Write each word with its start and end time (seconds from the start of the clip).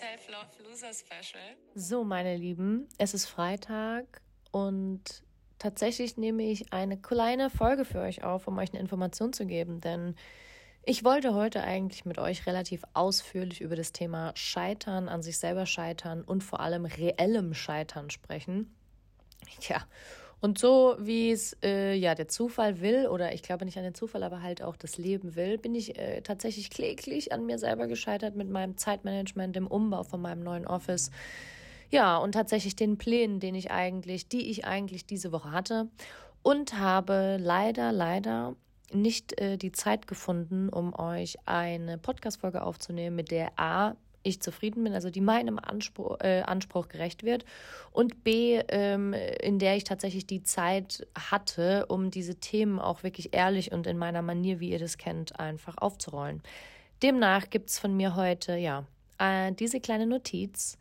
Self-Love 0.00 0.66
Loser 0.66 0.94
Special. 0.94 1.42
So, 1.74 2.04
meine 2.04 2.34
Lieben, 2.34 2.88
es 2.96 3.12
ist 3.12 3.26
Freitag 3.26 4.22
und 4.50 5.22
tatsächlich 5.58 6.16
nehme 6.16 6.42
ich 6.44 6.72
eine 6.72 6.96
kleine 6.96 7.50
Folge 7.50 7.84
für 7.84 8.00
euch 8.00 8.24
auf, 8.24 8.48
um 8.48 8.56
euch 8.56 8.70
eine 8.70 8.80
Information 8.80 9.34
zu 9.34 9.44
geben, 9.44 9.82
denn 9.82 10.14
ich 10.84 11.04
wollte 11.04 11.34
heute 11.34 11.62
eigentlich 11.62 12.06
mit 12.06 12.16
euch 12.16 12.46
relativ 12.46 12.82
ausführlich 12.94 13.60
über 13.60 13.76
das 13.76 13.92
Thema 13.92 14.32
Scheitern, 14.36 15.10
an 15.10 15.22
sich 15.22 15.38
selber 15.38 15.66
scheitern 15.66 16.22
und 16.22 16.42
vor 16.42 16.60
allem 16.60 16.86
reellem 16.86 17.52
Scheitern 17.52 18.08
sprechen. 18.08 18.74
Ja, 19.68 19.84
und 20.40 20.58
so 20.58 20.96
wie 20.98 21.30
es 21.30 21.56
äh, 21.62 21.94
ja 21.94 22.14
der 22.14 22.28
Zufall 22.28 22.80
will, 22.80 23.06
oder 23.08 23.34
ich 23.34 23.42
glaube 23.42 23.66
nicht 23.66 23.76
an 23.76 23.84
den 23.84 23.94
Zufall, 23.94 24.22
aber 24.22 24.42
halt 24.42 24.62
auch 24.62 24.76
das 24.76 24.96
Leben 24.96 25.36
will, 25.36 25.58
bin 25.58 25.74
ich 25.74 25.98
äh, 25.98 26.22
tatsächlich 26.22 26.70
kläglich 26.70 27.32
an 27.32 27.44
mir 27.44 27.58
selber 27.58 27.86
gescheitert 27.86 28.36
mit 28.36 28.48
meinem 28.48 28.78
Zeitmanagement, 28.78 29.54
dem 29.54 29.66
Umbau 29.66 30.02
von 30.02 30.22
meinem 30.22 30.42
neuen 30.42 30.66
Office. 30.66 31.10
Ja, 31.90 32.16
und 32.16 32.32
tatsächlich 32.32 32.74
den 32.74 32.96
Plänen, 32.96 33.40
den 33.40 33.54
ich 33.54 33.70
eigentlich, 33.70 34.28
die 34.28 34.50
ich 34.50 34.64
eigentlich 34.64 35.04
diese 35.04 35.32
Woche 35.32 35.50
hatte. 35.50 35.88
Und 36.42 36.78
habe 36.78 37.36
leider, 37.38 37.92
leider 37.92 38.56
nicht 38.92 39.38
äh, 39.38 39.58
die 39.58 39.72
Zeit 39.72 40.06
gefunden, 40.06 40.70
um 40.70 40.98
euch 40.98 41.36
eine 41.44 41.98
Podcast-Folge 41.98 42.62
aufzunehmen, 42.62 43.14
mit 43.14 43.30
der 43.30 43.58
A 43.58 43.96
ich 44.22 44.40
zufrieden 44.42 44.84
bin, 44.84 44.94
also 44.94 45.10
die 45.10 45.20
meinem 45.20 45.58
Anspruch, 45.58 46.18
äh, 46.20 46.42
Anspruch 46.42 46.88
gerecht 46.88 47.22
wird 47.22 47.44
und 47.92 48.22
B, 48.24 48.60
ähm, 48.68 49.14
in 49.14 49.58
der 49.58 49.76
ich 49.76 49.84
tatsächlich 49.84 50.26
die 50.26 50.42
Zeit 50.42 51.06
hatte, 51.16 51.86
um 51.86 52.10
diese 52.10 52.36
Themen 52.36 52.78
auch 52.78 53.02
wirklich 53.02 53.34
ehrlich 53.34 53.72
und 53.72 53.86
in 53.86 53.98
meiner 53.98 54.22
Manier, 54.22 54.60
wie 54.60 54.70
ihr 54.70 54.78
das 54.78 54.98
kennt, 54.98 55.38
einfach 55.38 55.78
aufzurollen. 55.78 56.42
Demnach 57.02 57.48
gibt's 57.50 57.78
von 57.78 57.96
mir 57.96 58.14
heute, 58.14 58.56
ja, 58.56 58.84
äh, 59.18 59.52
diese 59.52 59.80
kleine 59.80 60.06
Notiz 60.06 60.78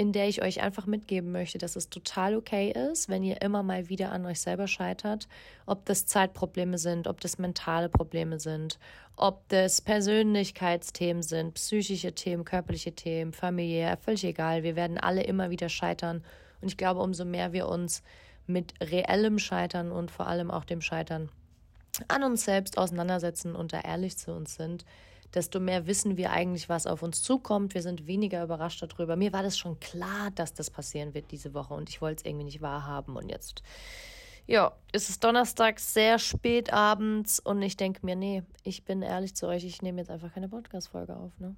in 0.00 0.12
der 0.12 0.28
ich 0.28 0.40
euch 0.40 0.62
einfach 0.62 0.86
mitgeben 0.86 1.30
möchte, 1.30 1.58
dass 1.58 1.76
es 1.76 1.90
total 1.90 2.34
okay 2.34 2.70
ist, 2.70 3.10
wenn 3.10 3.22
ihr 3.22 3.42
immer 3.42 3.62
mal 3.62 3.90
wieder 3.90 4.12
an 4.12 4.24
euch 4.24 4.40
selber 4.40 4.66
scheitert, 4.66 5.28
ob 5.66 5.84
das 5.84 6.06
Zeitprobleme 6.06 6.78
sind, 6.78 7.06
ob 7.06 7.20
das 7.20 7.36
mentale 7.36 7.90
Probleme 7.90 8.40
sind, 8.40 8.78
ob 9.14 9.46
das 9.50 9.82
Persönlichkeitsthemen 9.82 11.22
sind, 11.22 11.52
psychische 11.52 12.14
Themen, 12.14 12.46
körperliche 12.46 12.92
Themen, 12.92 13.34
familiär, 13.34 13.98
völlig 13.98 14.24
egal. 14.24 14.62
Wir 14.62 14.74
werden 14.74 14.96
alle 14.96 15.22
immer 15.22 15.50
wieder 15.50 15.68
scheitern. 15.68 16.24
Und 16.62 16.68
ich 16.68 16.78
glaube, 16.78 17.00
umso 17.02 17.26
mehr 17.26 17.52
wir 17.52 17.68
uns 17.68 18.02
mit 18.46 18.72
reellem 18.80 19.38
Scheitern 19.38 19.92
und 19.92 20.10
vor 20.10 20.28
allem 20.28 20.50
auch 20.50 20.64
dem 20.64 20.80
Scheitern 20.80 21.28
an 22.08 22.22
uns 22.22 22.46
selbst 22.46 22.78
auseinandersetzen 22.78 23.54
und 23.54 23.74
da 23.74 23.80
ehrlich 23.80 24.16
zu 24.16 24.32
uns 24.32 24.54
sind, 24.54 24.86
desto 25.34 25.60
mehr 25.60 25.86
wissen 25.86 26.16
wir 26.16 26.30
eigentlich, 26.30 26.68
was 26.68 26.86
auf 26.86 27.02
uns 27.02 27.22
zukommt. 27.22 27.74
Wir 27.74 27.82
sind 27.82 28.06
weniger 28.06 28.42
überrascht 28.42 28.82
darüber. 28.82 29.16
Mir 29.16 29.32
war 29.32 29.42
das 29.42 29.58
schon 29.58 29.78
klar, 29.80 30.30
dass 30.34 30.54
das 30.54 30.70
passieren 30.70 31.14
wird 31.14 31.30
diese 31.30 31.54
Woche 31.54 31.74
und 31.74 31.88
ich 31.88 32.00
wollte 32.00 32.22
es 32.22 32.26
irgendwie 32.28 32.44
nicht 32.44 32.62
wahrhaben. 32.62 33.16
Und 33.16 33.28
jetzt, 33.28 33.62
ja, 34.46 34.72
ist 34.92 35.08
es 35.08 35.20
Donnerstag 35.20 35.78
sehr 35.78 36.18
spät 36.18 36.72
abends 36.72 37.38
und 37.38 37.62
ich 37.62 37.76
denke 37.76 38.04
mir, 38.04 38.16
nee, 38.16 38.42
ich 38.64 38.84
bin 38.84 39.02
ehrlich 39.02 39.34
zu 39.34 39.46
euch, 39.46 39.64
ich 39.64 39.82
nehme 39.82 40.00
jetzt 40.00 40.10
einfach 40.10 40.32
keine 40.32 40.48
Podcast-Folge 40.48 41.16
auf. 41.16 41.38
Ne? 41.38 41.54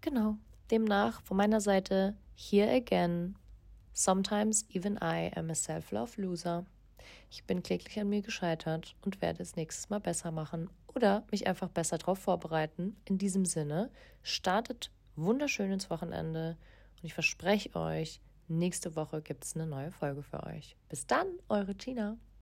Genau. 0.00 0.36
Demnach 0.70 1.22
von 1.22 1.36
meiner 1.36 1.60
Seite, 1.60 2.16
here 2.34 2.70
again. 2.70 3.36
Sometimes 3.92 4.64
even 4.70 4.96
I 5.02 5.30
am 5.36 5.50
a 5.50 5.54
self-love 5.54 6.20
loser. 6.20 6.64
Ich 7.30 7.44
bin 7.44 7.62
kläglich 7.62 7.98
an 8.00 8.08
mir 8.08 8.22
gescheitert 8.22 8.94
und 9.02 9.20
werde 9.22 9.42
es 9.42 9.56
nächstes 9.56 9.90
Mal 9.90 10.00
besser 10.00 10.30
machen 10.30 10.70
oder 10.94 11.24
mich 11.30 11.46
einfach 11.46 11.68
besser 11.68 11.98
darauf 11.98 12.18
vorbereiten. 12.18 12.96
In 13.04 13.18
diesem 13.18 13.44
Sinne, 13.44 13.90
startet 14.22 14.90
wunderschön 15.16 15.72
ins 15.72 15.90
Wochenende 15.90 16.56
und 16.96 17.04
ich 17.04 17.14
verspreche 17.14 17.74
euch, 17.74 18.20
nächste 18.48 18.96
Woche 18.96 19.22
gibt 19.22 19.44
es 19.44 19.54
eine 19.54 19.66
neue 19.66 19.90
Folge 19.90 20.22
für 20.22 20.44
euch. 20.44 20.76
Bis 20.88 21.06
dann, 21.06 21.26
eure 21.48 21.74
Tina. 21.74 22.16